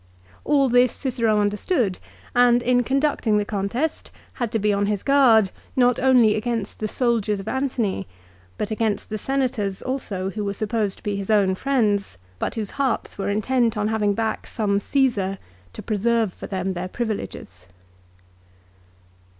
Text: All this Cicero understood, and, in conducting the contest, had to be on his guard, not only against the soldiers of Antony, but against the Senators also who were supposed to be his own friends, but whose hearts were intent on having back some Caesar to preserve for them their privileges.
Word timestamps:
All 0.43 0.67
this 0.67 0.93
Cicero 0.93 1.39
understood, 1.39 1.99
and, 2.33 2.63
in 2.63 2.81
conducting 2.81 3.37
the 3.37 3.45
contest, 3.45 4.09
had 4.41 4.51
to 4.51 4.57
be 4.57 4.73
on 4.73 4.87
his 4.87 5.03
guard, 5.03 5.51
not 5.75 5.99
only 5.99 6.33
against 6.33 6.79
the 6.79 6.87
soldiers 6.87 7.39
of 7.39 7.47
Antony, 7.47 8.07
but 8.57 8.71
against 8.71 9.11
the 9.11 9.19
Senators 9.19 9.79
also 9.79 10.31
who 10.31 10.43
were 10.43 10.55
supposed 10.55 10.97
to 10.97 11.03
be 11.03 11.17
his 11.17 11.29
own 11.29 11.53
friends, 11.53 12.17
but 12.39 12.55
whose 12.55 12.71
hearts 12.81 13.19
were 13.19 13.29
intent 13.29 13.77
on 13.77 13.89
having 13.89 14.15
back 14.15 14.47
some 14.47 14.79
Caesar 14.79 15.37
to 15.73 15.83
preserve 15.83 16.33
for 16.33 16.47
them 16.47 16.73
their 16.73 16.87
privileges. 16.87 17.67